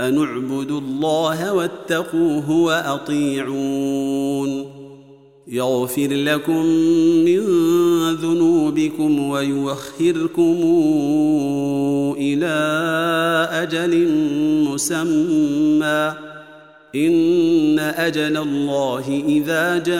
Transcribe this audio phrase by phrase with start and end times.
[0.00, 3.98] ان اعبدوا الله واتقوه واطيعون
[5.48, 6.66] يغفر لكم
[7.24, 7.40] من
[8.14, 10.56] ذنوبكم ويوخركم
[12.18, 12.56] إلى
[13.52, 14.08] أجل
[14.68, 16.12] مسمى
[16.94, 19.98] ان أجل الله اذا جاء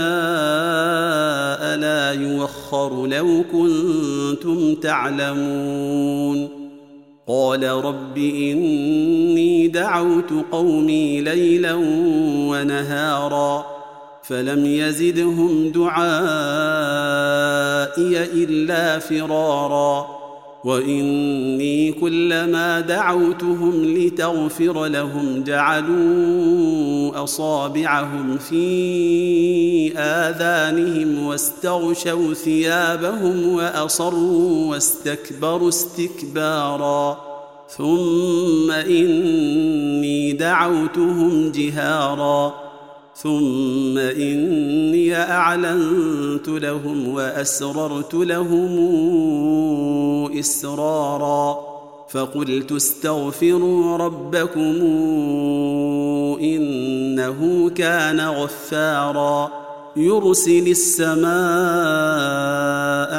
[1.79, 6.58] لا يوخر لو كنتم تعلمون
[7.29, 11.75] قال رب إني دعوت قومي ليلا
[12.49, 13.67] ونهارا
[14.23, 15.99] فلم يزدهم دعائي
[18.45, 20.19] إلا فرارا
[20.65, 26.88] وإني كلما دعوتهم لتغفر لهم جعلوا
[27.25, 37.19] أصابعهم في آذانهم واستغشوا ثيابهم وأصروا واستكبروا استكبارا.
[37.77, 42.55] ثم إني دعوتهم جهارا.
[43.17, 48.79] ثم إني أعلنت لهم وأسررت لهم
[50.39, 51.68] إسرارا.
[52.11, 54.77] فقلت استغفروا ربكم
[56.41, 59.69] إنه كان غفارا.
[59.97, 61.29] يرسل السماء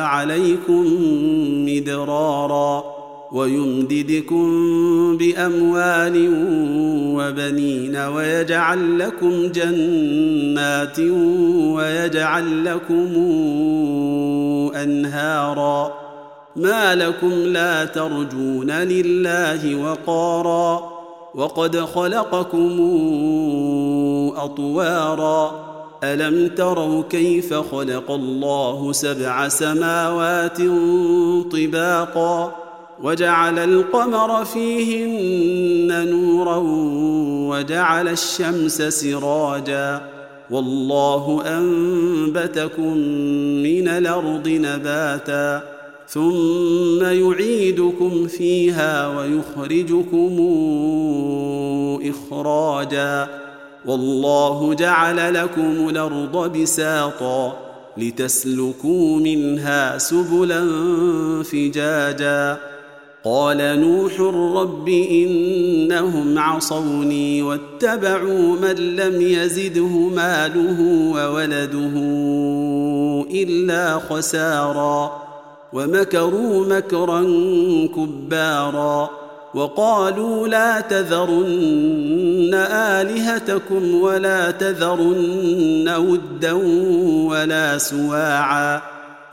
[0.03, 0.85] عليكم
[1.65, 2.83] مدرارا
[3.31, 4.47] ويمددكم
[5.17, 6.29] بأموال
[7.15, 10.99] وبنين ويجعل لكم جنات
[11.75, 13.07] ويجعل لكم
[14.75, 15.28] أنهارا
[16.59, 20.91] ما لكم لا ترجون لله وقارا
[21.35, 22.79] وقد خلقكم
[24.37, 25.69] أطوارا
[26.03, 30.57] ألم تروا كيف خلق الله سبع سماوات
[31.51, 32.55] طباقا
[33.03, 36.57] وجعل القمر فيهن نورا
[37.49, 40.01] وجعل الشمس سراجا
[40.51, 42.97] والله أنبتكم
[43.63, 45.78] من الأرض نباتا
[46.11, 50.37] ثم يعيدكم فيها ويخرجكم
[52.09, 53.27] إخراجا.
[53.85, 57.57] والله جعل لكم الأرض بساطا
[57.97, 60.63] لتسلكوا منها سبلا
[61.43, 62.57] فجاجا.
[63.23, 64.21] قال نوح
[64.61, 71.93] رب إنهم عصوني واتبعوا من لم يزده ماله وولده
[73.31, 75.28] إلا خسارا.
[75.73, 77.21] ومكروا مكرا
[77.95, 79.09] كبارا
[79.53, 86.53] وقالوا لا تذرن آلهتكم ولا تذرن ودا
[87.29, 88.81] ولا سواعا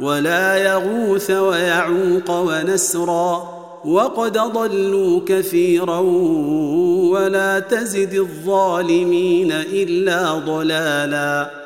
[0.01, 5.99] ولا يغوث ويعوق ونسرا وقد ضلوا كثيرا
[7.11, 11.66] ولا تزد الظالمين إلا ضلالا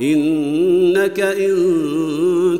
[0.00, 1.54] إنك إن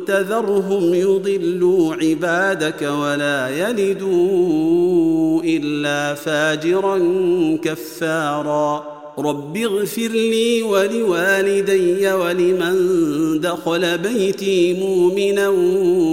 [0.07, 6.97] تذرهم يضلوا عبادك ولا يلدوا إلا فاجرا
[7.63, 8.95] كفارا.
[9.19, 12.75] رب اغفر لي ولوالدي ولمن
[13.39, 15.49] دخل بيتي مؤمنا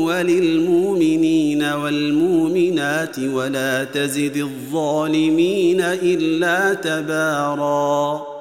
[0.06, 8.31] وللمؤمنين والمؤمنات ولا تزد الظالمين إلا تباراً.